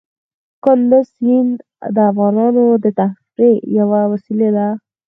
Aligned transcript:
کندز 0.63 1.05
سیند 1.15 1.55
د 1.95 1.97
افغانانو 2.11 2.65
د 2.83 2.85
تفریح 2.99 3.55
یوه 3.79 4.01
وسیله 4.11 4.49
ده. 4.57 4.67